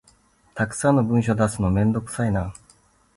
[0.55, 2.55] たくさんの文書出すのめんどくさいな